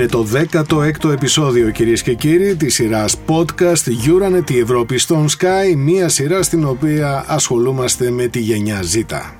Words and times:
Είναι 0.00 0.08
το 0.08 0.26
16ο 0.32 1.12
επεισόδιο 1.12 1.70
κυρίες 1.70 2.02
και 2.02 2.14
κύριοι 2.14 2.56
της 2.56 2.74
σειράς 2.74 3.16
podcast 3.26 3.88
Euronet 4.06 4.50
η 4.50 4.58
Ευρώπη 4.58 4.98
στον 4.98 5.26
Sky, 5.28 5.74
μια 5.76 6.08
σειρά 6.08 6.42
στην 6.42 6.64
οποία 6.64 7.24
ασχολούμαστε 7.28 8.10
με 8.10 8.26
τη 8.26 8.40
γενιά 8.40 8.80
Z. 8.94 9.39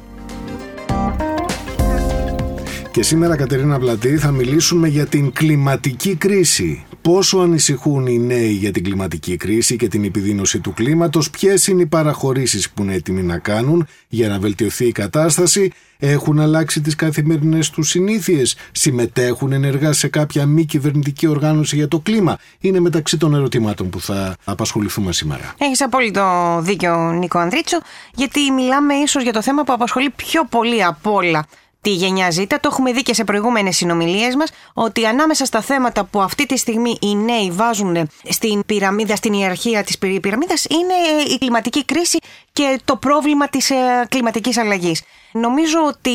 Και 2.93 3.03
σήμερα 3.03 3.37
Κατερίνα 3.37 3.79
Πλατή 3.79 4.17
θα 4.19 4.31
μιλήσουμε 4.31 4.89
για 4.89 5.07
την 5.07 5.33
κλιματική 5.33 6.15
κρίση. 6.15 6.85
Πόσο 7.03 7.39
ανησυχούν 7.39 8.07
οι 8.07 8.19
νέοι 8.19 8.51
για 8.51 8.71
την 8.71 8.85
κλιματική 8.85 9.37
κρίση 9.37 9.77
και 9.77 9.89
την 9.89 10.05
επιδείνωση 10.05 10.61
του 10.61 10.73
κλίματος, 10.73 11.31
ποιες 11.31 11.67
είναι 11.67 11.83
οι 11.83 11.87
παραχωρήσεις 11.87 12.71
που 12.71 12.83
είναι 12.83 12.95
έτοιμοι 12.95 13.23
να 13.23 13.39
κάνουν 13.39 13.87
για 14.09 14.29
να 14.29 14.39
βελτιωθεί 14.39 14.87
η 14.87 14.93
κατάσταση, 14.93 15.73
έχουν 15.99 16.41
αλλάξει 16.41 16.81
τις 16.81 16.95
καθημερινές 16.95 17.71
τους 17.71 17.89
συνήθειες, 17.89 18.57
συμμετέχουν 18.73 19.53
ενεργά 19.53 19.93
σε 19.93 20.09
κάποια 20.09 20.47
μη 20.47 20.65
κυβερνητική 20.65 21.27
οργάνωση 21.27 21.77
για 21.77 21.89
το 21.89 21.99
κλίμα; 21.99 22.39
Είναι 22.61 22.81
μεταξύ 22.81 23.17
των 23.17 23.35
ερωτημάτων 23.35 23.91
που 23.91 24.01
θα 24.01 24.37
απασχοληθούμε 24.45 25.13
σήμερα. 25.13 25.55
Έχεις 25.59 25.83
απόλυτο 25.83 26.59
δίκιο, 26.63 27.13
Νίκο 27.13 27.39
Ανδρίτσο, 27.39 27.79
γιατί 28.15 28.51
μιλάμε 28.51 28.95
ίσως 28.95 29.23
για 29.23 29.33
το 29.33 29.43
θέμα 29.43 29.65
που 29.65 29.73
απασχολεί 29.73 30.11
πιο 30.11 30.45
πολύ 30.45 30.85
από 30.85 31.13
όλα 31.13 31.47
τη 31.81 31.91
γενιά 31.91 32.31
ζήτα. 32.31 32.61
Το 32.61 32.69
έχουμε 32.73 32.93
δει 32.93 33.03
και 33.03 33.15
σε 33.15 33.25
προηγούμενες 33.25 33.77
συνομιλίες 33.77 34.35
μας 34.35 34.51
ότι 34.75 35.07
ανάμεσα 35.07 35.45
στα 35.45 35.61
θέματα 35.61 36.05
που 36.05 36.21
αυτή 36.21 36.47
τη 36.47 36.59
στιγμή 36.59 36.99
οι 37.01 37.15
νέοι 37.17 37.51
βάζουν 37.51 38.09
στην 38.29 38.63
πυραμίδα, 38.67 39.17
στην 39.17 39.33
ιεραρχία 39.33 39.85
της 39.85 39.99
πυραμίδας, 39.99 40.65
είναι 40.65 41.23
η 41.35 41.39
κλιματική 41.39 41.85
κρίση 41.85 42.19
και 42.53 42.81
το 42.85 42.97
πρόβλημα 42.97 43.49
της 43.49 43.71
ε, 43.71 43.75
κλιματικής 44.09 44.59
αλλαγής. 44.59 45.03
Νομίζω 45.33 45.79
ότι 45.89 46.11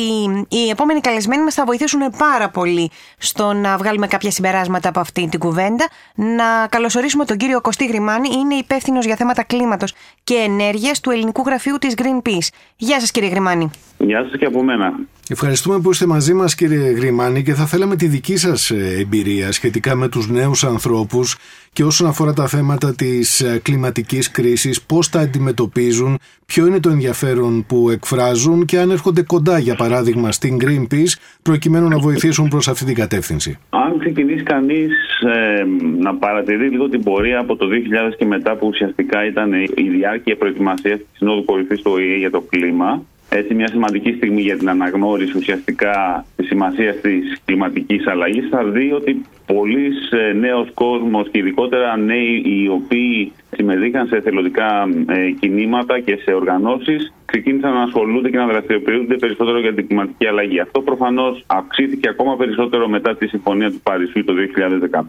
οι 0.48 0.68
επόμενοι 0.70 1.00
καλεσμένοι 1.00 1.42
μας 1.42 1.54
θα 1.54 1.64
βοηθήσουν 1.64 2.00
πάρα 2.18 2.48
πολύ 2.48 2.90
στο 3.18 3.52
να 3.52 3.76
βγάλουμε 3.76 4.06
κάποια 4.06 4.30
συμπεράσματα 4.30 4.88
από 4.88 5.00
αυτή 5.00 5.28
την 5.28 5.38
κουβέντα. 5.38 5.88
Να 6.14 6.66
καλωσορίσουμε 6.68 7.24
τον 7.24 7.36
κύριο 7.36 7.60
Κωστή 7.60 7.86
Γρημάνη, 7.86 8.28
είναι 8.32 8.54
υπεύθυνος 8.54 9.04
για 9.04 9.16
θέματα 9.16 9.42
κλίματος 9.42 9.94
και 10.24 10.34
ενέργειας 10.34 11.00
του 11.00 11.10
ελληνικού 11.10 11.42
γραφείου 11.46 11.78
της 11.78 11.94
Greenpeace. 11.96 12.48
Γεια 12.76 13.00
σας, 13.00 13.10
κύριε 13.10 13.28
Γρημάνη. 13.28 13.70
Γεια 13.98 14.22
σας 14.22 14.38
και 14.38 14.44
από 14.44 14.62
μένα. 14.62 14.94
Ευχαριστούμε 15.30 15.80
που 15.80 15.90
είστε 15.90 16.06
μαζί 16.06 16.34
μας 16.34 16.54
κύριε 16.54 16.90
Γρημάνη 16.90 17.42
και 17.42 17.52
θα 17.52 17.66
θέλαμε 17.66 17.96
τη 17.96 18.06
δική 18.06 18.36
σας 18.36 18.70
ε, 18.70 18.96
εμπειρία 18.98 19.52
σχετικά 19.52 19.94
με 19.94 20.08
τους 20.08 20.28
νέους 20.28 20.64
ανθρώπους 20.64 21.36
και 21.72 21.84
όσον 21.84 22.06
αφορά 22.06 22.32
τα 22.32 22.46
θέματα 22.46 22.94
της 22.94 23.40
ε, 23.40 23.60
κλιματικής 23.62 24.30
κρίσης, 24.30 24.82
πώς 24.82 25.08
τα 25.08 25.20
αντιμετωπίζουν, 25.20 26.18
ποιο 26.46 26.66
είναι 26.66 26.80
το 26.80 26.88
ενδιαφέρον 26.88 27.66
που 27.66 27.90
εκφράζουν 27.90 28.64
και 28.64 28.78
αν 28.78 28.90
έρχονται 28.90 29.22
κοντά 29.22 29.58
για 29.58 29.74
παράδειγμα 29.74 30.32
στην 30.32 30.58
Greenpeace 30.60 31.14
προκειμένου 31.42 31.88
να 31.88 31.98
βοηθήσουν 31.98 32.48
προς 32.48 32.68
αυτή 32.68 32.84
την 32.84 32.94
κατεύθυνση. 32.94 33.58
Αν 33.70 33.98
ξεκινήσει 33.98 34.42
κανείς 34.42 34.92
ε, 35.20 35.64
να 36.00 36.14
παρατηρεί 36.14 36.68
λίγο 36.68 36.88
την 36.88 37.02
πορεία 37.02 37.38
από 37.38 37.56
το 37.56 37.66
2000 38.10 38.14
και 38.18 38.24
μετά 38.24 38.56
που 38.56 38.66
ουσιαστικά 38.66 39.26
ήταν 39.26 39.52
η 39.74 39.88
διάρκεια 39.96 40.36
προετοιμασίας 40.36 40.98
της 40.98 41.06
Συνόδου 41.12 41.44
Κορυφής 41.44 41.82
του 41.82 41.92
ΟΗΕ 41.94 42.16
για 42.16 42.30
το 42.30 42.40
κλίμα 42.40 43.02
έτσι 43.28 43.54
μια 43.54 43.68
σημαντική 43.68 44.12
στιγμή 44.12 44.40
για 44.40 44.56
την 44.56 44.68
αναγνώριση 44.68 45.36
ουσιαστικά 45.36 46.24
της 46.36 46.46
σημασίας 46.46 46.96
της 47.00 47.38
κλιματικής 47.44 48.06
αλλαγής, 48.06 48.48
θα 48.50 48.64
δει 48.64 48.92
ότι 48.92 49.24
πολλοί 49.46 49.92
ε, 50.10 50.32
νέος 50.32 50.70
κόσμος 50.74 51.28
και 51.30 51.38
ειδικότερα 51.38 51.96
νέοι 51.96 52.42
οι 52.46 52.68
οποίοι 52.68 53.32
συμμετείχαν 53.56 54.06
σε 54.06 54.16
εθελοντικά 54.16 54.88
ε, 55.08 55.30
κινήματα 55.30 56.00
και 56.00 56.18
σε 56.24 56.32
οργανώσεις. 56.32 57.12
Ξεκίνησαν 57.24 57.72
να 57.72 57.82
ασχολούνται 57.82 58.30
και 58.30 58.36
να 58.36 58.46
δραστηριοποιούνται 58.46 59.16
περισσότερο 59.16 59.60
για 59.60 59.74
την 59.74 59.86
κλιματική 59.86 60.26
αλλαγή. 60.26 60.60
Αυτό 60.60 60.80
προφανώς 60.80 61.44
αυξήθηκε 61.46 62.08
ακόμα 62.08 62.36
περισσότερο 62.36 62.88
μετά 62.88 63.16
τη 63.16 63.26
Συμφωνία 63.26 63.70
του 63.70 63.80
Παρισιού 63.82 64.24
το 64.24 64.32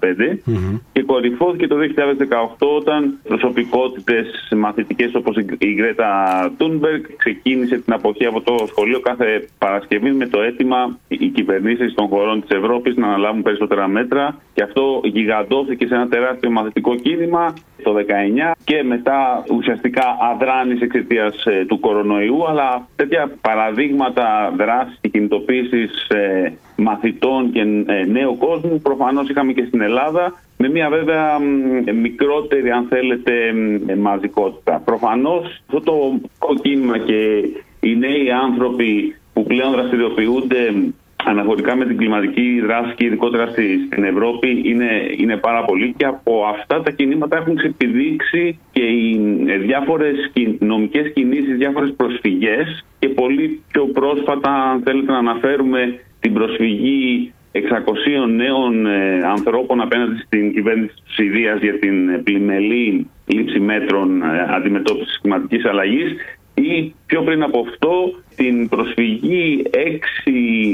2015 0.04 0.38
και 0.92 1.04
κορυφώθηκε 1.04 1.68
το 1.68 1.76
2018 2.58 2.68
όταν 2.78 3.20
προσωπικότητες 3.24 4.52
μαθητικές 4.56 5.16
όπως 5.16 5.36
η 5.58 5.74
Γκρέτα 5.74 6.12
Τούνμπεργκ 6.58 7.04
ξεκίνησε 7.18 7.78
την 7.78 7.94
αποχή 7.94 8.26
από 8.26 8.42
το 8.42 8.66
σχολείο 8.68 9.00
κάθε 9.00 9.48
Παρασκευή 9.58 10.12
με 10.12 10.28
το 10.28 10.42
αίτημα 10.42 10.98
οι 11.08 11.28
κυβερνήσεις 11.28 11.94
των 11.94 12.08
χωρών 12.08 12.42
της 12.42 12.58
Ευρώπης 12.58 12.96
να 12.96 13.08
αναλάβουν 13.08 13.42
περισσότερα 13.42 13.88
μέτρα. 13.88 14.42
Και 14.54 14.64
αυτό 14.64 15.02
γιγαντώθηκε 15.04 15.88
σε 15.88 15.96
ένα 15.96 16.08
τεράστιο 16.08 16.52
μαθητικό 16.52 16.96
κίνημα 16.96 17.54
το 17.88 17.96
19 18.52 18.54
και 18.64 18.84
μετά 18.84 19.44
ουσιαστικά 19.52 20.18
αδράνησε 20.32 20.84
εξαιτίας 20.84 21.46
ε, 21.46 21.66
του 21.66 21.80
κορονοϊού 21.80 22.48
αλλά 22.48 22.88
τέτοια 22.96 23.32
παραδείγματα 23.42 24.54
δράσης 24.58 24.98
και 25.02 25.10
κινητοποίησης 25.10 26.08
ε, 26.08 26.54
μαθητών 26.76 27.52
και 27.52 27.60
ε, 27.86 28.06
νέου 28.06 28.38
κόσμου 28.38 28.80
προφανώς 28.82 29.30
είχαμε 29.30 29.54
και 29.54 29.66
στην 29.68 29.82
Ελλάδα 29.82 30.34
με 30.58 30.70
μια 30.70 30.90
βέβαια 30.90 31.40
μικρότερη 32.02 32.70
αν 32.70 32.86
θέλετε 32.90 33.32
μαζικότητα. 33.98 34.82
Προφανώς 34.86 35.62
αυτό 35.68 35.82
το 35.82 36.20
κίνημα 36.62 36.98
και 36.98 37.50
οι 37.80 37.96
νέοι 37.96 38.32
άνθρωποι 38.32 39.16
που 39.34 39.44
πλέον 39.44 39.72
δραστηριοποιούνται 39.72 40.74
αναφορικά 41.28 41.76
με 41.76 41.86
την 41.86 41.98
κλιματική 41.98 42.62
δράση 42.66 42.94
και 42.96 43.06
ειδικότερα 43.06 43.48
στην 43.92 44.04
Ευρώπη 44.04 44.62
είναι, 44.64 44.90
είναι 45.18 45.38
πάρα 45.38 45.66
πολύ 45.66 45.94
και 45.98 46.06
από 46.06 46.44
αυτά 46.44 46.82
τα 46.82 46.92
κινήματα 46.92 47.38
έχουν 47.38 47.56
ξεπηδείξει 47.56 48.60
και 48.72 48.84
οι 48.84 49.20
ε, 49.48 49.58
διάφορες 49.58 50.32
νομικές 50.60 51.12
κινήσεις, 51.14 51.58
διάφορες 51.58 51.94
προσφυγές 51.98 52.86
και 53.00 53.10
πολύ 53.10 53.62
πιο 53.72 53.86
πρόσφατα 53.86 54.52
αν 54.72 54.82
θέλετε 54.84 55.12
να 55.12 55.18
αναφέρουμε 55.18 56.00
την 56.20 56.34
προσφυγή 56.34 57.32
600 57.52 57.60
νέων 58.36 58.86
ε, 58.86 59.20
ανθρώπων 59.36 59.82
απέναντι 59.82 60.18
στην 60.26 60.54
κυβέρνηση 60.54 60.94
της 61.04 61.14
Συρίας 61.14 61.60
για 61.62 61.80
την 61.80 62.24
πλημελή 62.24 63.10
λήψη 63.26 63.60
μέτρων 63.60 64.22
ε, 64.22 64.48
αντιμετώπισης 64.50 65.20
κλιματικής 65.22 65.66
αλλαγής 65.66 66.16
ή 66.62 66.94
πιο 67.06 67.22
πριν 67.22 67.44
από 67.44 67.66
αυτό 67.70 68.14
την 68.36 68.70
προσφυγή 68.70 69.64
έξι 69.72 70.32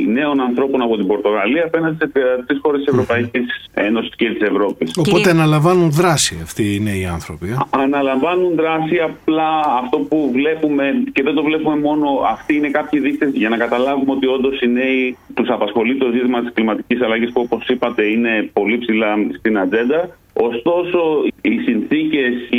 νέων 0.08 0.42
ανθρώπων 0.42 0.82
από 0.82 0.98
την 0.98 1.08
Πορτογαλία 1.08 1.64
απέναντι 1.66 1.98
σε 1.98 2.12
τρει 2.48 2.58
χώρες 2.62 2.84
της 2.84 2.94
Ευρωπαϊκής 2.94 3.70
Ένωσης 3.74 4.16
και 4.16 4.30
της 4.30 4.48
Ευρώπης. 4.50 4.92
Οπότε 4.98 5.30
αναλαμβάνουν 5.30 5.92
δράση 5.92 6.40
αυτοί 6.44 6.76
οι 6.76 6.80
νέοι 6.80 7.06
άνθρωποι. 7.06 7.48
Ε; 7.50 7.58
Αναλαμβάνουν 7.70 8.56
δράση, 8.56 8.98
απλά 8.98 9.50
αυτό 9.84 9.98
που 9.98 10.30
βλέπουμε 10.34 11.04
και 11.14 11.24
δεν 11.24 11.34
το 11.34 11.44
βλέπουμε 11.44 11.76
μόνο, 11.80 12.08
αυτοί 12.32 12.56
είναι 12.56 12.70
κάποιοι 12.70 13.00
δείκτες 13.00 13.32
για 13.34 13.50
να 13.50 13.58
καταλάβουμε 13.58 14.12
ότι 14.12 14.28
όντως 14.28 14.62
οι 14.62 14.68
νέοι 14.68 15.18
τους 15.34 15.50
απασχολεί 15.50 15.98
το 15.98 16.10
ζήτημα 16.14 16.40
της 16.42 16.54
κλιματικής 16.54 17.02
αλλαγής 17.02 17.32
που 17.32 17.42
όπως 17.42 17.68
είπατε 17.68 18.04
είναι 18.06 18.50
πολύ 18.54 18.78
ψηλά 18.78 19.16
στην 19.38 19.58
ατζέντα. 19.58 20.18
Ωστόσο, 20.34 21.00
οι 21.42 21.58
συνθήκες, 21.66 22.13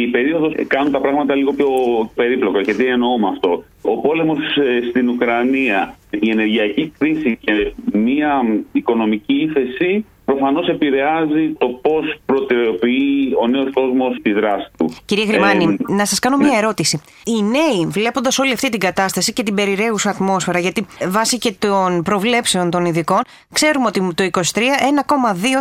η 0.05 0.11
περίοδο 0.11 0.53
κάνουν 0.67 0.93
τα 0.93 1.01
πράγματα 1.01 1.35
λίγο 1.35 1.53
πιο 1.53 1.69
περίπλοκα. 2.15 2.63
Και 2.63 2.75
τι 2.75 2.87
εννοώ 2.87 3.19
με 3.19 3.29
αυτό. 3.29 3.65
Ο 3.83 4.01
πόλεμος 4.01 4.39
ε, 4.39 4.89
στην 4.91 5.09
Ουκρανία, 5.09 5.97
η 6.11 6.31
ενεργειακή 6.31 6.93
κρίση 6.99 7.39
και 7.41 7.73
μια 7.93 8.43
οικονομική 8.73 9.35
ύφεση 9.35 10.05
προφανώς 10.25 10.69
επηρεάζει 10.69 11.53
το 11.59 11.67
πώς 11.67 12.15
προτεραιοποιεί 12.27 13.35
ο 13.43 13.47
νέος 13.47 13.73
κόσμος 13.73 14.19
τη 14.23 14.33
δράση 14.33 14.67
του. 14.79 14.95
Κύριε 15.05 15.25
Γρημάνη, 15.25 15.65
ε, 15.65 15.93
να 15.93 16.05
σας 16.05 16.19
κάνω 16.19 16.37
μια 16.37 16.49
ναι. 16.49 16.57
ερώτηση. 16.57 17.01
Οι 17.25 17.43
νέοι, 17.43 17.87
βλέποντας 17.87 18.39
όλη 18.39 18.53
αυτή 18.53 18.69
την 18.69 18.81
κατάσταση 18.81 19.33
και 19.33 19.43
την 19.43 19.55
περιραίουσα 19.55 20.11
ατμόσφαιρα, 20.11 20.59
γιατί 20.59 20.87
βάσει 21.09 21.39
και 21.39 21.53
των 21.59 22.03
προβλέψεων 22.03 22.71
των 22.71 22.85
ειδικών, 22.85 23.21
ξέρουμε 23.53 23.87
ότι 23.87 24.15
το 24.15 24.25
2023 24.33 24.41
1,2 24.41 24.41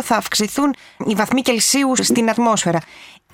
θα 0.02 0.16
αυξηθούν 0.16 0.74
οι 1.06 1.14
βαθμοί 1.14 1.40
Κελσίου 1.40 1.92
στην 1.96 2.30
ατμόσφαιρα 2.30 2.80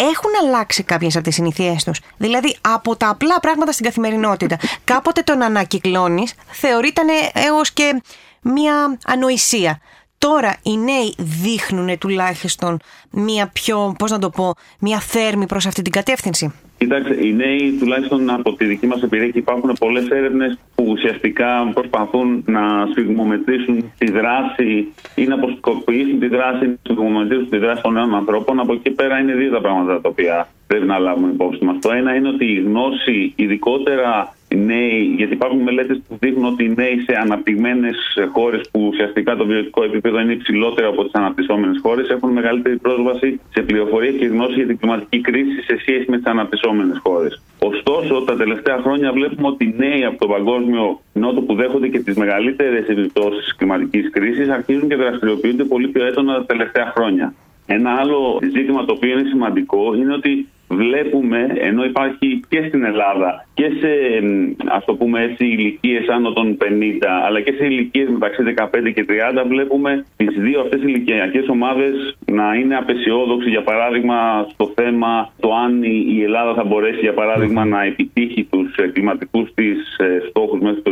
έχουν 0.01 0.31
αλλάξει 0.43 0.83
κάποιες 0.83 1.15
από 1.15 1.25
τις 1.25 1.35
συνήθειέ 1.35 1.77
τους. 1.85 2.01
Δηλαδή, 2.17 2.57
από 2.61 2.97
τα 2.97 3.09
απλά 3.09 3.41
πράγματα 3.41 3.73
στην 3.73 3.85
καθημερινότητα. 3.85 4.59
Κάποτε 4.85 5.23
τον 5.23 5.43
ανακυκλώνεις, 5.43 6.35
θεωρείται 6.51 7.03
έως 7.33 7.73
και 7.73 8.03
μία 8.41 8.99
ανοησία. 9.07 9.81
Τώρα 10.27 10.57
οι 10.63 10.77
νέοι 10.77 11.15
δείχνουν 11.19 11.99
τουλάχιστον 11.99 12.79
μία 13.11 13.51
πιο, 13.53 13.95
πώς 13.99 14.11
να 14.11 14.19
το 14.19 14.31
πω, 14.31 14.55
μία 14.81 14.99
θέρμη 14.99 15.47
προς 15.47 15.67
αυτή 15.67 15.83
την 15.83 15.93
κατεύθυνση. 15.93 16.53
Κοιτάξτε, 16.79 17.27
οι 17.27 17.33
νέοι, 17.33 17.77
τουλάχιστον 17.81 18.31
από 18.31 18.53
τη 18.53 18.65
δική 18.65 18.87
μας 18.87 19.03
εμπειρία, 19.03 19.29
και 19.29 19.39
υπάρχουν 19.39 19.77
πολλές 19.79 20.09
έρευνες 20.09 20.59
που 20.75 20.85
ουσιαστικά 20.89 21.71
προσπαθούν 21.75 22.45
να 22.47 22.87
σφιγμομετρήσουν 22.91 23.93
τη 23.99 24.11
δράση 24.11 24.93
ή 25.15 25.25
να 25.25 25.35
αποσκοπήσουν 25.35 26.19
τη 26.19 26.29
δράση, 26.29 26.67
να 26.67 26.77
σφιγμομετρήσουν 26.83 27.49
τη 27.51 27.59
δράση 27.59 27.83
των 27.83 27.93
νέων 27.93 28.15
ανθρώπων. 28.15 28.61
Από 28.61 28.73
εκεί 28.73 28.91
πέρα 28.91 29.19
είναι 29.19 29.35
δύο 29.35 29.51
τα 29.51 29.61
πράγματα 29.61 30.01
τα 30.01 30.09
οποία 30.09 30.49
πρέπει 30.67 30.87
να 30.87 30.99
λάβουμε 30.99 31.33
υπόψη 31.33 31.65
μας. 31.65 31.77
Το 31.81 31.91
ένα 31.93 32.15
είναι 32.15 32.29
ότι 32.29 32.45
η 32.45 32.61
γνώση, 32.61 33.33
ειδικότερα 33.37 34.35
οι 34.40 34.40
νέοι, 34.57 35.15
γιατί 35.17 35.33
υπάρχουν 35.33 35.61
μελέτες 35.61 36.01
που 36.09 36.17
δείχνουν 36.21 36.45
ότι 36.45 36.65
οι 36.65 36.73
νέοι 36.77 36.99
σε 37.07 37.19
αναπτυγμένες 37.23 37.97
χώρες 38.33 38.69
που 38.71 38.87
ουσιαστικά 38.87 39.37
το 39.37 39.47
βιωτικό 39.47 39.85
επίπεδο 39.85 40.21
είναι 40.21 40.33
υψηλότερο 40.33 40.89
από 40.89 41.05
τις 41.05 41.13
αναπτυσσόμενες 41.13 41.79
χώρες 41.83 42.09
έχουν 42.09 42.31
μεγαλύτερη 42.31 42.77
πρόσβαση 42.77 43.41
σε 43.55 43.63
πληροφορίε 43.63 44.11
και 44.11 44.27
γνώση 44.27 44.55
για 44.55 44.67
την 44.67 44.79
κλιματική 44.79 45.21
κρίση 45.21 45.63
σε 45.63 45.77
σχέση 45.79 46.05
με 46.09 46.17
τις 46.17 46.27
αναπτυσσόμενες 46.27 46.99
χώρες. 47.03 47.43
Ωστόσο, 47.59 48.23
τα 48.27 48.37
τελευταία 48.37 48.79
χρόνια 48.83 49.13
βλέπουμε 49.13 49.49
ότι 49.49 49.65
οι 49.65 49.75
νέοι 49.77 50.05
από 50.05 50.19
τον 50.19 50.29
παγκόσμιο 50.29 51.01
νότο 51.13 51.41
που 51.41 51.55
δέχονται 51.55 51.89
και 51.89 51.99
τις 51.99 52.17
μεγαλύτερες 52.17 52.89
επιπτώσεις 52.89 53.45
της 53.45 53.57
κλιματικής 53.57 54.11
κρίσης 54.11 54.49
αρχίζουν 54.49 54.89
και 54.89 54.97
δραστηριοποιούνται 54.97 55.65
πολύ 55.65 55.89
πιο 55.89 56.07
έντονα 56.07 56.35
τα 56.35 56.45
τελευταία 56.45 56.93
χρόνια. 56.97 57.35
Ένα 57.67 57.91
άλλο 57.91 58.39
ζήτημα 58.53 58.85
το 58.85 58.93
οποίο 58.93 59.19
είναι 59.19 59.29
σημαντικό 59.29 59.95
είναι 59.95 60.15
ότι 60.15 60.49
βλέπουμε, 60.71 61.47
ενώ 61.59 61.85
υπάρχει 61.85 62.41
και 62.49 62.65
στην 62.69 62.85
Ελλάδα 62.85 63.47
και 63.55 63.71
σε 63.81 63.93
ας 64.69 64.85
το 64.85 64.95
πούμε 64.95 65.23
έτσι 65.23 65.45
ηλικίες 65.45 66.09
άνω 66.09 66.33
των 66.33 66.57
50 66.61 66.65
αλλά 67.27 67.41
και 67.41 67.53
σε 67.53 67.65
ηλικίες 67.65 68.09
μεταξύ 68.09 68.43
15 68.57 68.93
και 68.95 69.05
30 69.09 69.45
βλέπουμε 69.49 70.05
τις 70.17 70.35
δύο 70.39 70.61
αυτές 70.61 70.83
ηλικιακές 70.83 71.49
ομάδες 71.49 72.17
να 72.25 72.55
είναι 72.55 72.77
απεσιόδοξοι. 72.77 73.49
Για 73.49 73.63
παράδειγμα 73.63 74.47
στο 74.53 74.73
θέμα 74.75 75.33
το 75.41 75.55
αν 75.55 75.83
η 75.83 76.23
Ελλάδα 76.23 76.55
θα 76.55 76.65
μπορέσει 76.65 77.01
για 77.01 77.15
παράδειγμα 77.15 77.65
να 77.65 77.83
επιτύχει 77.83 78.45
τους 78.51 78.75
κλιματικούς 78.93 79.55
της 79.55 79.97
ε, 79.97 80.23
στόχους 80.29 80.61
μέχρι 80.61 80.83
το 80.83 80.91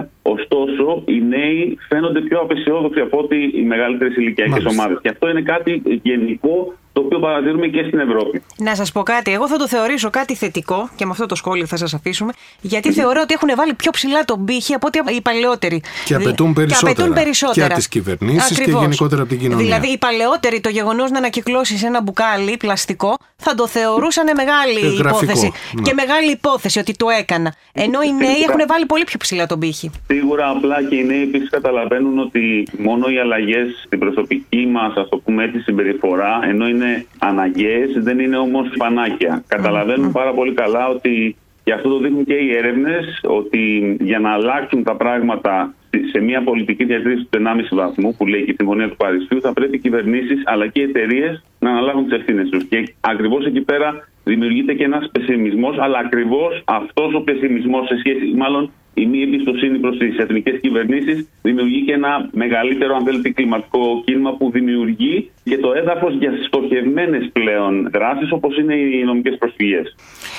2050 0.00 0.04
ωστόσο 0.22 1.02
οι 1.06 1.20
νέοι 1.20 1.78
φαίνονται 1.88 2.20
πιο 2.20 2.38
απεσιόδοξοι 2.38 3.00
από 3.00 3.18
ότι 3.18 3.50
οι 3.54 3.62
μεγαλύτερες 3.62 4.16
ηλικιακές 4.16 4.64
ομάδες. 4.64 4.98
Και 5.02 5.08
αυτό 5.08 5.30
είναι 5.30 5.42
κάτι 5.42 5.82
γενικό 6.02 6.74
το 7.00 7.06
οποίο 7.06 7.18
παρατηρούμε 7.18 7.66
και 7.66 7.82
στην 7.86 7.98
Ευρώπη. 7.98 8.42
Να 8.56 8.74
σας 8.74 8.92
πω 8.92 9.02
κάτι. 9.02 9.32
Εγώ 9.32 9.48
θα 9.48 9.56
το 9.56 9.68
θεωρήσω 9.68 10.10
κάτι 10.10 10.34
θετικό 10.34 10.88
και 10.96 11.04
με 11.04 11.10
αυτό 11.10 11.26
το 11.26 11.34
σχόλιο 11.34 11.66
θα 11.66 11.76
σας 11.76 11.94
αφήσουμε, 11.94 12.32
γιατί 12.60 12.92
θεωρώ 12.92 13.20
ότι 13.22 13.34
έχουν 13.34 13.48
βάλει 13.56 13.74
πιο 13.74 13.90
ψηλά 13.90 14.24
τον 14.24 14.44
πύχη 14.44 14.74
από 14.74 14.86
ότι 14.86 15.14
οι 15.16 15.20
παλαιότεροι. 15.20 15.82
Και 16.04 16.14
απαιτούν 16.14 16.52
περισσότερα. 16.52 16.92
Και, 16.92 17.00
απαιτούν 17.00 17.22
περισσότερα. 17.22 17.66
και 17.66 17.72
από 17.72 17.74
τις 17.74 17.88
κυβερνήσεις 17.88 18.60
και 18.60 18.70
γενικότερα 18.70 19.20
από 19.20 19.30
την 19.30 19.40
κοινωνία. 19.40 19.64
Δηλαδή, 19.64 19.86
οι 19.86 19.98
παλαιότεροι 19.98 20.60
το 20.60 20.68
γεγονός 20.68 21.10
να 21.10 21.18
ανακυκλώσει 21.18 21.80
ένα 21.84 22.02
μπουκάλι 22.02 22.56
πλαστικό 22.56 23.16
θα 23.36 23.54
το 23.54 23.66
θεωρούσαν 23.66 24.26
μεγάλη 24.36 24.98
υπόθεση. 24.98 25.52
Ναι. 25.72 25.82
Και 25.82 25.92
μεγάλη 25.94 26.30
υπόθεση 26.30 26.78
ότι 26.78 26.92
το 26.92 27.06
έκανα. 27.20 27.54
Ενώ 27.72 27.98
οι 28.02 28.12
νέοι 28.12 28.40
έχουν 28.48 28.60
βάλει 28.68 28.86
πολύ 28.86 29.04
πιο 29.04 29.18
ψηλά 29.18 29.46
τον 29.46 29.58
πύχη. 29.58 29.90
Σίγουρα 30.06 30.48
απλά 30.48 30.82
και 30.88 30.96
οι 30.96 31.04
νέοι 31.04 31.22
επίσης 31.22 31.50
καταλαβαίνουν 31.50 32.18
ότι 32.18 32.66
μόνο 32.78 33.08
οι 33.08 33.18
αλλαγές 33.18 33.66
στην 33.84 33.98
προσωπική 33.98 34.66
μας, 34.66 34.92
ας 34.96 35.08
το 35.08 35.16
πούμε 35.16 35.44
έτσι, 35.44 35.58
συμπεριφορά, 35.60 36.40
ενώ 36.42 36.68
είναι 36.68 36.89
αναγκαίες, 37.18 37.90
δεν 37.96 38.18
είναι 38.18 38.36
όμως 38.36 38.68
πανάκια. 38.76 39.44
Καταλαβαίνουν 39.46 40.12
πάρα 40.12 40.32
πολύ 40.32 40.52
καλά 40.52 40.88
ότι 40.88 41.36
και 41.64 41.72
αυτό 41.72 41.88
το 41.88 41.98
δείχνουν 41.98 42.24
και 42.24 42.34
οι 42.34 42.56
έρευνες, 42.56 43.20
ότι 43.22 43.96
για 44.00 44.18
να 44.18 44.32
αλλάξουν 44.32 44.82
τα 44.82 44.96
πράγματα 44.96 45.74
σε 46.12 46.20
μια 46.20 46.42
πολιτική 46.42 46.84
διατήρηση 46.84 47.24
του 47.30 47.38
1,5 47.38 47.76
βαθμού, 47.76 48.14
που 48.16 48.26
λέει 48.26 48.44
και 48.44 48.50
η 48.50 48.54
Συμφωνία 48.54 48.88
του 48.88 48.96
Παρισιού, 48.96 49.40
θα 49.40 49.52
πρέπει 49.52 49.76
οι 49.76 49.78
κυβερνήσεις 49.78 50.42
αλλά 50.44 50.66
και 50.66 50.80
οι 50.80 50.82
εταιρείες 50.82 51.44
να 51.58 51.70
αναλάβουν 51.70 52.04
τις 52.04 52.18
ευθύνες 52.18 52.48
τους. 52.48 52.64
Και 52.64 52.94
ακριβώς 53.00 53.46
εκεί 53.46 53.60
πέρα 53.60 54.08
δημιουργείται 54.24 54.74
και 54.74 54.84
ένας 54.84 55.08
πεσημισμός, 55.12 55.78
αλλά 55.78 55.98
ακριβώς 55.98 56.62
αυτός 56.64 57.14
ο 57.14 57.20
πεσημισμός 57.20 57.86
σε 57.86 57.98
σχέση, 57.98 58.34
μάλλον 58.36 58.70
η 59.00 59.06
μη 59.06 59.22
εμπιστοσύνη 59.22 59.78
προς 59.78 59.98
τις 59.98 60.18
εθνικές 60.18 60.60
κυβερνήσεις 60.60 61.28
δημιουργεί 61.42 61.84
και 61.84 61.92
ένα 61.92 62.28
μεγαλύτερο, 62.32 62.94
αν 62.96 63.04
θέλετε, 63.04 63.30
κλιματικό 63.30 64.02
κίνημα 64.04 64.36
που 64.36 64.50
δημιουργεί 64.50 65.30
και 65.44 65.58
το 65.58 65.72
έδαφος 65.72 66.14
για 66.14 66.32
στοχευμένες 66.46 67.30
πλέον 67.32 67.88
δράσεις 67.92 68.32
όπως 68.32 68.58
είναι 68.58 68.74
οι 68.74 69.02
νομικές 69.04 69.36
προσφυγές. 69.38 69.96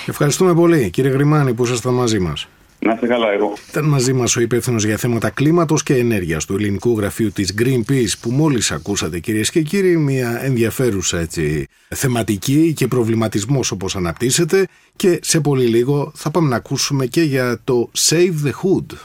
Ευχαριστούμε 0.07 0.53
πολύ, 0.53 0.89
κύριε 0.89 1.11
Γρημάνη, 1.11 1.53
που 1.53 1.63
ήσασταν 1.63 1.93
μαζί 1.93 2.19
μας. 2.19 2.47
Να 2.83 2.93
είστε 2.93 3.07
καλά, 3.07 3.31
εγώ. 3.31 3.53
Ήταν 3.69 3.85
μαζί 3.85 4.13
μας 4.13 4.35
ο 4.35 4.41
υπεύθυνος 4.41 4.85
για 4.85 4.97
θέματα 4.97 5.29
κλίματος 5.29 5.83
και 5.83 5.95
ενέργειας 5.95 6.45
του 6.45 6.53
ελληνικού 6.53 6.97
γραφείου 6.97 7.31
της 7.31 7.53
Greenpeace, 7.59 8.13
που 8.21 8.29
μόλις 8.31 8.71
ακούσατε, 8.71 9.19
κυρίες 9.19 9.49
και 9.49 9.61
κύριοι, 9.61 9.97
μια 9.97 10.39
ενδιαφέρουσα 10.43 11.19
έτσι, 11.19 11.67
θεματική 11.89 12.73
και 12.75 12.87
προβληματισμός 12.87 13.71
όπως 13.71 13.95
αναπτύσσεται. 13.95 14.67
Και 14.95 15.19
σε 15.21 15.39
πολύ 15.39 15.65
λίγο 15.65 16.11
θα 16.15 16.31
πάμε 16.31 16.49
να 16.49 16.55
ακούσουμε 16.55 17.05
και 17.05 17.21
για 17.21 17.61
το 17.63 17.91
Save 18.09 18.33
the 18.45 18.51
Hood. 18.51 18.97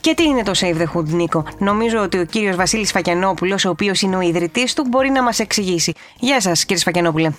Και 0.00 0.14
τι 0.14 0.22
είναι 0.22 0.42
το 0.42 0.52
Save 0.54 0.76
the 0.76 0.86
Hood, 0.94 1.06
Νίκο; 1.06 1.44
Νομίζω 1.58 1.98
ότι 1.98 2.18
ο 2.18 2.24
κύριος 2.24 2.56
Βασίλης 2.56 2.90
Φακιανόπουλος, 2.90 3.64
ο 3.64 3.70
οποίος 3.70 4.00
είναι 4.00 4.16
ο 4.16 4.20
ιδρυτής 4.20 4.74
του, 4.74 4.84
μπορεί 4.88 5.10
να 5.10 5.22
μας 5.22 5.38
εξηγήσει. 5.38 5.92
Γεια 6.18 6.40
σας, 6.40 6.64
κύριε 6.64 6.82
Φακιανόπουλε. 6.82 7.30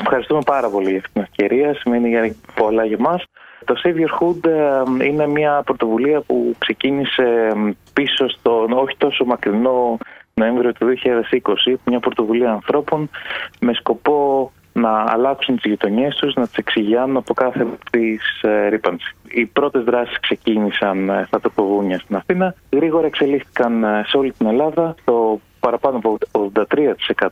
Ευχαριστούμε 0.00 0.40
πάρα 0.46 0.68
πολύ 0.68 0.88
για 0.88 0.98
αυτή 0.98 1.12
την 1.12 1.22
ευκαιρία. 1.22 1.74
Σημαίνει 1.74 2.08
για 2.08 2.34
πολλά 2.54 2.84
για 2.84 2.96
μας. 3.00 3.24
Το 3.64 3.74
Save 3.84 3.94
Your 3.94 4.18
Hood 4.20 4.50
ε, 5.00 5.06
είναι 5.06 5.26
μια 5.26 5.62
πρωτοβουλία 5.64 6.20
που 6.20 6.54
ξεκίνησε 6.58 7.52
πίσω 7.92 8.28
στον 8.28 8.72
όχι 8.72 8.96
τόσο 8.96 9.24
μακρινό 9.24 9.98
Νοέμβριο 10.34 10.72
του 10.72 10.86
2020, 11.66 11.74
μια 11.84 12.00
πρωτοβουλία 12.00 12.50
ανθρώπων 12.50 13.10
με 13.60 13.72
σκοπό 13.72 14.52
να 14.72 15.04
αλλάξουν 15.06 15.54
τις 15.54 15.70
γειτονιές 15.70 16.14
τους, 16.16 16.34
να 16.34 16.46
τις 16.46 16.56
εξηγιάνουν 16.56 17.16
από 17.16 17.34
κάθε 17.34 17.66
της 17.90 18.42
ε, 18.42 18.68
ρήπανσης. 18.68 19.14
Οι 19.28 19.46
πρώτες 19.46 19.84
δράσεις 19.84 20.20
ξεκίνησαν 20.20 21.08
ε, 21.08 21.24
στα 21.26 21.40
τοπογούνια 21.40 21.98
στην 21.98 22.16
Αθήνα, 22.16 22.54
γρήγορα 22.72 23.06
εξελίχθηκαν 23.06 23.84
σε 24.06 24.16
όλη 24.16 24.32
την 24.32 24.46
Ελλάδα. 24.46 24.94
Το 25.04 25.40
παραπάνω 25.60 25.96
από 25.96 26.18
83% 26.32 26.48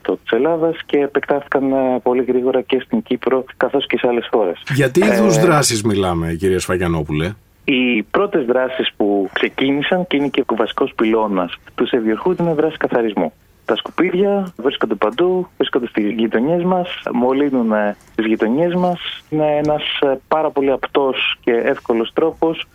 της 0.04 0.30
Ελλάδας 0.30 0.76
και 0.86 0.98
επεκτάθηκαν 0.98 1.72
ε, 1.72 1.98
πολύ 2.02 2.24
γρήγορα 2.24 2.60
και 2.60 2.80
στην 2.84 3.02
Κύπρο 3.02 3.44
καθώς 3.56 3.86
και 3.86 3.98
σε 3.98 4.06
άλλες 4.08 4.28
χώρες. 4.30 4.62
Γιατί 4.74 5.04
είδους 5.04 5.36
ε, 5.36 5.40
δράσεις 5.40 5.82
μιλάμε 5.82 6.34
κύριε 6.34 6.58
Σφαγιανόπουλε; 6.58 7.34
Οι 7.64 8.02
πρώτες 8.02 8.44
δράσεις 8.44 8.90
που 8.96 9.28
ξεκίνησαν 9.32 10.06
και 10.06 10.16
είναι 10.16 10.28
και 10.28 10.44
ο 10.46 10.54
βασικός 10.54 10.92
πυλώνας 10.94 11.54
τους 11.74 11.88
Σεβιορχούτ 11.88 12.38
είναι 12.38 12.54
δράση 12.54 12.76
καθαρισμού. 12.76 13.32
Τα 13.64 13.76
σκουπίδια 13.76 14.52
βρίσκονται 14.56 14.94
παντού, 14.94 15.48
βρίσκονται 15.56 15.86
στις 15.86 16.12
γειτονιές 16.12 16.62
μας, 16.62 16.88
μολύνουν 17.12 17.72
ε, 17.72 17.96
τις 18.14 18.26
γειτονιές 18.26 18.74
μας. 18.74 19.00
Είναι 19.30 19.56
ένας 19.56 19.82
ε, 20.00 20.18
πάρα 20.28 20.50
πολύ 20.50 20.70
απτός 20.70 21.38
και 21.40 21.52
εύκολος 21.52 22.12
τρόπος 22.14 22.66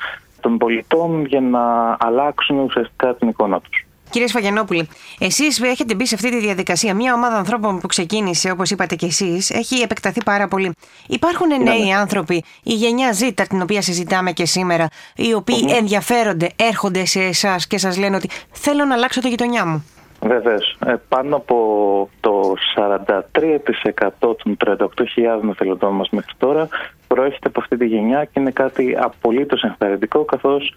των 0.41 0.57
πολιτών 0.57 1.25
για 1.25 1.41
να 1.41 1.95
αλλάξουν 1.99 2.59
ουσιαστικά 2.59 3.15
την 3.15 3.27
εικόνα 3.27 3.59
τους. 3.59 3.82
Κύριε 4.13 4.27
Σφαγιανόπουλη, 4.27 4.87
εσείς 5.19 5.61
έχετε 5.61 5.95
μπει 5.95 6.07
σε 6.07 6.15
αυτή 6.15 6.29
τη 6.29 6.39
διαδικασία. 6.39 6.93
Μια 6.93 7.13
ομάδα 7.13 7.35
ανθρώπων 7.35 7.79
που 7.79 7.87
ξεκίνησε, 7.87 8.51
όπως 8.51 8.71
είπατε 8.71 8.95
και 8.95 9.05
εσείς, 9.05 9.49
έχει 9.49 9.81
επεκταθεί 9.81 10.23
πάρα 10.23 10.47
πολύ. 10.47 10.71
Υπάρχουν 11.07 11.47
ναι. 11.47 11.57
νέοι 11.57 11.93
άνθρωποι, 11.93 12.43
η 12.63 12.73
γενιά 12.73 13.09
Z, 13.19 13.45
την 13.49 13.61
οποία 13.61 13.81
συζητάμε 13.81 14.31
και 14.31 14.45
σήμερα, 14.45 14.87
οι 15.15 15.33
οποίοι 15.33 15.65
ενδιαφέρονται, 15.77 16.49
έρχονται 16.55 17.05
σε 17.05 17.21
εσάς 17.21 17.67
και 17.67 17.77
σας 17.77 17.97
λένε 17.97 18.15
ότι 18.15 18.29
θέλω 18.51 18.85
να 18.85 18.93
αλλάξω 18.93 19.21
το 19.21 19.27
γειτονιά 19.27 19.65
μου. 19.65 19.85
Βεβαίως. 20.21 20.77
Ε, 20.85 20.93
πάνω 21.07 21.35
από 21.35 22.09
το 22.19 22.53
43% 22.75 24.35
των 24.43 24.57
38.000 24.65 25.49
εθελοντών 25.49 25.95
μας 25.95 26.09
μέχρι 26.09 26.33
τώρα 26.37 26.67
προέρχεται 27.13 27.47
από 27.47 27.59
αυτή 27.59 27.77
τη 27.77 27.85
γενιά 27.85 28.23
και 28.25 28.39
είναι 28.39 28.51
κάτι 28.51 28.95
απολύτως 28.99 29.61
ενθαρρυντικό 29.61 30.25
καθώς 30.25 30.73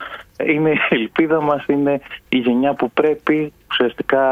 είναι 0.47 0.71
η 0.71 0.79
ελπίδα 0.89 1.41
μας, 1.41 1.65
είναι 1.67 2.01
η 2.29 2.37
γενιά 2.37 2.75
που 2.75 2.91
πρέπει 2.91 3.53
ουσιαστικά 3.71 4.25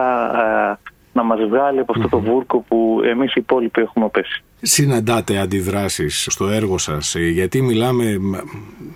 να 1.13 1.23
μας 1.23 1.41
βγάλει 1.49 1.81
από 1.81 1.93
αυτό 1.97 2.09
το 2.09 2.21
βούρκο 2.21 2.65
που 2.69 3.01
εμείς 3.05 3.31
οι 3.31 3.41
υπόλοιποι 3.41 3.81
έχουμε 3.81 4.09
πέσει. 4.09 4.43
Συναντάτε 4.61 5.39
αντιδράσεις 5.39 6.27
στο 6.31 6.49
έργο 6.49 6.79
σας, 6.79 7.15
ε, 7.15 7.29
γιατί 7.29 7.63
μιλάμε 7.63 8.19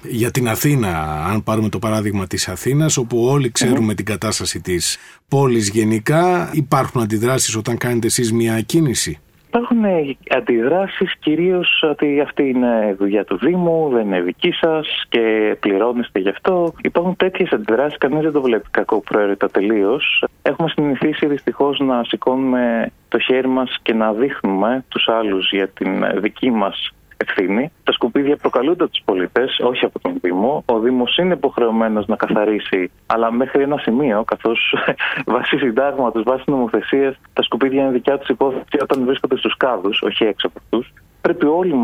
για 0.03 0.31
την 0.31 0.49
Αθήνα, 0.49 1.25
αν 1.25 1.43
πάρουμε 1.43 1.69
το 1.69 1.79
παράδειγμα 1.79 2.27
της 2.27 2.49
Αθήνας, 2.49 2.97
όπου 2.97 3.25
όλοι 3.25 3.51
την 3.95 4.05
κατάσταση 4.05 4.61
της 4.61 4.99
πόλης 5.29 5.69
γενικά. 5.69 6.51
Υπάρχουν 6.53 7.03
αντιδράσεις 7.03 7.57
όταν 7.57 7.77
κάνετε 7.77 8.07
εσείς 8.07 8.33
μια 8.33 8.61
κίνηση; 8.61 9.19
Υπάρχουν 9.49 9.85
αντιδράσεις 10.31 11.15
κυρίως 11.21 11.83
ότι 11.91 12.21
αυτή 12.21 12.49
είναι 12.49 12.97
δουλειά 12.99 13.25
του 13.25 13.39
Δήμου, 13.39 13.89
δεν 13.93 14.07
είναι 14.07 14.21
δική 14.21 14.53
σας 14.53 15.05
και 15.09 15.57
πληρώνεστε 15.61 16.21
γι' 16.21 16.29
αυτό. 16.29 16.73
Υπάρχουν 16.83 17.17
τέτοιες 17.17 17.51
αντιδράσεις, 17.53 17.99
κανείς 17.99 18.23
δεν 18.23 18.33
το 18.33 18.43
βλέπει 18.43 18.69
κακό 18.71 19.01
προαίρετα 19.01 19.51
τελείως. 19.51 20.25
Έχουμε 20.43 20.69
συνηθίσει 20.69 21.27
δυστυχώς 21.27 21.79
να 21.79 22.05
σηκώνουμε 22.05 22.91
το 23.09 23.19
χέρι 23.19 23.49
μας 23.49 23.77
και 23.83 23.95
να 23.95 24.13
δείχνουμε 24.13 24.85
τους 24.89 25.09
άλλους 25.09 25.51
για 25.53 25.69
την 25.69 26.21
δική 26.21 26.51
μας 26.51 26.93
ευθύνη. 27.25 27.73
Τα 27.85 27.93
σκουπίδια 27.93 28.37
προκαλούνται 28.37 28.85
από 28.85 28.93
τους 28.93 29.03
πολίτες, 29.05 29.59
όχι 29.63 29.85
από 29.85 29.99
τον 29.99 30.19
Δήμο. 30.21 30.63
Ο 30.67 30.79
Δήμος 30.79 31.17
είναι 31.17 31.35
υποχρεωμένος 31.35 32.07
να 32.07 32.17
καθαρίσει, 32.17 32.91
αλλά 33.07 33.33
μέχρι 33.33 33.63
ένα 33.63 33.79
σημείο, 33.79 34.25
καθώς 34.25 34.75
βάσει 35.35 35.59
συντάγματος, 35.59 36.23
βάσει 36.23 36.45
νομοθεσίας, 36.47 37.17
τα 37.33 37.43
σκουπίδια 37.43 37.83
είναι 37.83 37.93
δικιά 37.93 38.19
τους 38.19 38.29
υπόθεση 38.29 38.79
όταν 38.83 39.05
βρίσκονται 39.05 39.37
στους 39.37 39.57
κάδους, 39.57 40.03
όχι 40.03 40.25
έξω 40.25 40.47
από 40.47 40.59
αυτούς. 40.63 40.93
Πρέπει 41.21 41.47
όλοι 41.47 41.75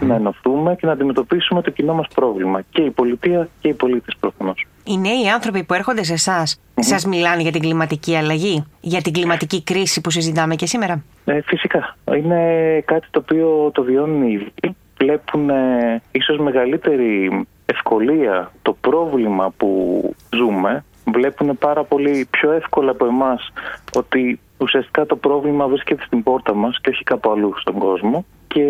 να 0.00 0.14
ενωθούμε 0.14 0.74
και 0.74 0.86
να 0.86 0.92
αντιμετωπίσουμε 0.92 1.62
το 1.62 1.70
κοινό 1.70 1.94
μας 1.94 2.06
πρόβλημα. 2.14 2.60
Και 2.70 2.82
η 2.82 2.90
πολιτεία 2.90 3.48
και 3.60 3.68
οι 3.68 3.74
πολίτες 3.74 4.16
προφανώς. 4.20 4.66
Οι 4.84 4.98
νέοι 4.98 5.28
άνθρωποι 5.34 5.64
που 5.64 5.74
έρχονται 5.74 6.02
σε 6.02 6.12
εσάς, 6.12 6.60
σας 6.74 7.04
μιλάνε 7.04 7.42
για 7.42 7.52
την 7.52 7.60
κλιματική 7.60 8.16
αλλαγή, 8.16 8.64
για 8.80 9.00
την 9.00 9.12
κλιματική 9.12 9.62
κρίση 9.62 10.00
που 10.00 10.10
συζητάμε 10.10 10.54
και 10.54 10.66
σήμερα; 10.66 11.02
Ε, 11.24 11.40
φυσικά. 11.40 11.96
Είναι 12.16 12.40
κάτι 12.84 13.06
το 13.10 13.18
οποίο 13.18 13.70
το 13.74 13.82
βιώνουν 13.82 14.22
οι 14.22 14.32
ίδιοι. 14.32 14.76
Βλέπουν 14.98 15.50
ε, 15.50 16.02
ίσως 16.10 16.38
μεγαλύτερη 16.38 17.30
ευκολία 17.66 18.52
το 18.62 18.76
πρόβλημα 18.80 19.52
που 19.56 20.00
ζούμε. 20.34 20.84
Βλέπουν 21.12 21.58
πάρα 21.58 21.84
πολύ 21.84 22.26
πιο 22.30 22.52
εύκολα 22.52 22.90
από 22.90 23.06
εμάς 23.06 23.52
ότι 23.96 24.40
ουσιαστικά 24.58 25.06
το 25.06 25.16
πρόβλημα 25.16 25.66
βρίσκεται 25.66 26.02
στην 26.04 26.22
πόρτα 26.22 26.54
μας 26.54 26.80
και 26.80 26.90
όχι 26.90 27.02
κάπου 27.02 27.30
αλλού 27.30 27.52
στον 27.60 27.78
κόσμο 27.78 28.24
και 28.54 28.64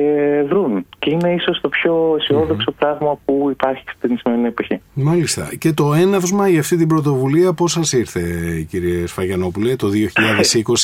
βρουν. 0.49 0.87
Και 0.99 1.11
είναι 1.11 1.33
ίσως 1.33 1.61
το 1.61 1.69
πιο 1.69 2.15
αισιοδοξο 2.19 2.71
πράγμα 2.71 3.19
που 3.25 3.49
υπάρχει 3.51 3.83
στην 3.97 4.19
σημερινή 4.19 4.49
εποχή. 4.49 4.81
Μάλιστα. 4.95 5.49
Και 5.59 5.73
το 5.73 5.93
έναυσμα 5.93 6.49
για 6.49 6.61
αυτή 6.61 6.77
την 6.77 6.89
πρωτοβουλία 6.89 7.53
πώς 7.53 7.73
σας 7.73 7.93
ήρθε 7.93 8.21
κύριε 8.71 9.07
Σφαγιανόπουλε 9.07 9.77
το 9.77 9.89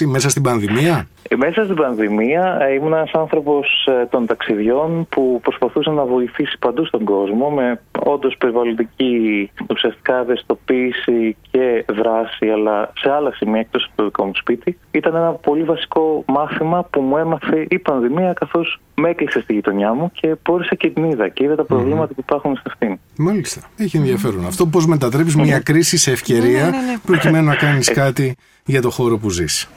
2020 0.03 0.07
μέσα 0.07 0.29
στην 0.29 0.43
πανδημία; 0.43 1.07
Ε, 1.29 1.37
μέσα 1.37 1.65
στην 1.65 1.75
πανδημία 1.75 2.59
ε, 2.61 2.75
ήμουν 2.75 2.93
ένας 2.93 3.11
άνθρωπος 3.13 3.67
ε, 3.87 4.07
των 4.07 4.27
ταξιδιών 4.27 5.07
που 5.09 5.41
προσπαθούσε 5.43 5.91
να 5.91 6.05
βοηθήσει 6.05 6.57
παντού 6.59 6.87
στον 6.87 7.05
κόσμο 7.05 7.51
με 7.51 7.81
όντως 8.13 8.37
περιβαλλοντική 8.39 9.51
ουσιαστικά 9.71 10.19
ευαισθητοποίηση 10.19 11.37
και 11.51 11.85
δράση 11.89 12.49
αλλά 12.49 12.93
σε 12.99 13.11
άλλα 13.11 13.33
σημεία 13.35 13.61
εκτός 13.61 13.85
από 13.85 13.97
το 13.97 14.05
δικό 14.05 14.25
μου 14.25 14.33
σπίτι. 14.35 14.79
Ήταν 14.91 15.15
ένα 15.15 15.31
πολύ 15.31 15.63
βασικό 15.63 16.25
μάθημα 16.27 16.85
που 16.85 17.01
μου 17.01 17.17
έμαθε 17.17 17.67
η 17.69 17.79
πανδημία 17.79 18.33
καθώς 18.33 18.81
με 18.95 19.09
έκλεισε 19.09 19.41
στη 19.41 19.53
γειτονιά 19.53 19.95
μου 19.95 20.11
και 20.13 20.35
πόρισα 20.43 20.75
και 20.75 20.91
την 20.91 21.05
είδα 21.05 21.29
και 21.29 21.45
είδα 21.45 21.55
τα 21.55 21.65
προβλήματα 21.65 22.15
που 22.15 22.21
υπάρχουν 22.21 22.55
σε 22.55 22.63
αυτήν. 22.67 22.99
Μάλιστα. 23.17 23.61
Έχει 23.77 23.97
ενδιαφέρον. 23.97 24.47
Αυτό 24.47 24.67
πώς 24.67 24.87
μετατρέπεις 24.87 25.37
μια 25.37 25.61
κρίση 25.61 25.99
σε 25.99 26.11
ευκαιρία 26.11 26.65
Ναι, 26.65 26.71
ναι, 26.71 26.77
ναι. 26.77 26.99
προκειμένου 27.07 27.47
να 27.47 27.55
κάνεις 27.55 27.91
κάτι 27.91 28.37
για 28.65 28.83
το 28.83 28.91
χώρο 28.91 29.19
που 29.19 29.31
ζεις. 29.31 29.69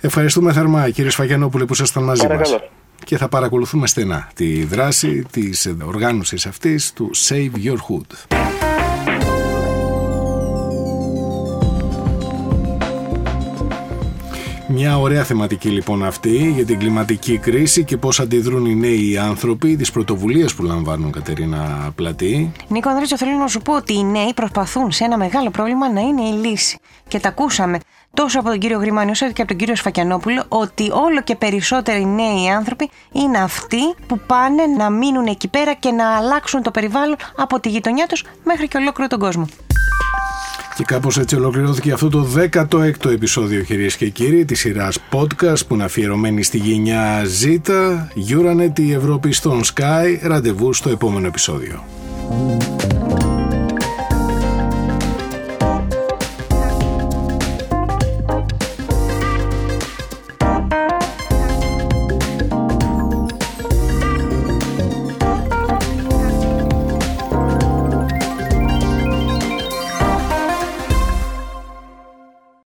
Ευχαριστούμε 0.00 0.52
θερμά 0.52 0.90
κύριε 0.90 1.10
Σφαγιανόπουλε 1.10 1.64
που 1.64 1.72
ήσασταν 1.72 2.02
μαζί 2.04 2.26
μας. 2.26 2.58
Παρακαλώ. 3.02 3.06
Και 3.06 3.16
θα 3.16 3.28
παρακολουθούμε 3.28 3.86
στενά 3.86 4.28
τη 4.34 4.64
δράση 4.64 5.24
της 5.30 5.74
οργάνωσης 5.84 6.46
αυτής 6.46 6.92
του 6.92 7.10
Save 7.28 7.52
Your 7.64 7.76
Hood. 7.76 8.38
Μια 14.74 14.98
ωραία 14.98 15.24
θεματική 15.24 15.68
λοιπόν 15.68 16.04
αυτή 16.04 16.50
για 16.50 16.64
την 16.64 16.78
κλιματική 16.78 17.38
κρίση 17.38 17.84
και 17.84 17.96
πώς 17.96 18.20
αντιδρούν 18.20 18.66
οι 18.66 18.74
νέοι 18.74 19.18
άνθρωποι, 19.18 19.76
τις 19.76 19.90
πρωτοβουλίες 19.90 20.54
που 20.54 20.62
λαμβάνουν 20.62 21.12
Κατερίνα 21.12 21.92
Πλατή. 21.94 22.52
Νίκο 22.68 22.88
Ανδρέτσο, 22.88 23.16
θέλω 23.16 23.36
να 23.36 23.46
σου 23.46 23.60
πω 23.60 23.76
ότι 23.76 23.94
οι 23.94 24.04
νέοι 24.04 24.32
προσπαθούν 24.34 24.92
σε 24.92 25.04
ένα 25.04 25.18
μεγάλο 25.18 25.50
πρόβλημα 25.50 25.92
να 25.92 26.00
είναι 26.00 26.22
η 26.22 26.32
λύση. 26.32 26.78
Και 27.08 27.18
τα 27.18 27.28
ακούσαμε 27.28 27.78
τόσο 28.14 28.38
από 28.38 28.48
τον 28.48 28.58
κύριο 28.58 28.78
Γρημάνη 28.78 29.10
όσο 29.10 29.32
και 29.32 29.42
από 29.42 29.50
τον 29.50 29.56
κύριο 29.56 29.76
Σφακιανόπουλο 29.76 30.44
ότι 30.48 30.90
όλο 30.90 31.22
και 31.24 31.36
περισσότεροι 31.36 32.06
νέοι 32.06 32.50
άνθρωποι 32.56 32.90
είναι 33.12 33.38
αυτοί 33.38 33.94
που 34.06 34.20
πάνε 34.26 34.66
να 34.78 34.90
μείνουν 34.90 35.26
εκεί 35.26 35.48
πέρα 35.48 35.74
και 35.74 35.90
να 35.90 36.16
αλλάξουν 36.16 36.62
το 36.62 36.70
περιβάλλον 36.70 37.16
από 37.36 37.60
τη 37.60 37.68
γειτονιά 37.68 38.06
τους 38.06 38.24
μέχρι 38.44 38.68
και 38.68 38.76
ολόκληρο 38.76 39.08
τον 39.08 39.18
κόσμο. 39.18 39.46
Και 40.76 40.84
κάπως 40.84 41.18
έτσι 41.18 41.36
ολοκληρώθηκε 41.36 41.92
αυτό 41.92 42.08
το 42.08 42.26
16ο 42.36 43.10
επεισόδιο 43.10 43.62
κυρίες 43.62 43.96
και 43.96 44.08
κύριοι 44.08 44.44
της 44.44 44.58
σειράς 44.58 44.98
podcast 45.12 45.66
που 45.68 45.74
είναι 45.74 45.84
αφιερωμένη 45.84 46.42
στη 46.42 46.58
γενιά 46.58 47.22
Z, 47.42 47.70
Euronet 48.30 48.78
η 48.78 48.92
Ευρώπη 48.92 49.32
στον 49.32 49.60
Sky, 49.64 50.18
ραντεβού 50.22 50.72
στο 50.72 50.90
επόμενο 50.90 51.26
επεισόδιο. 51.26 51.84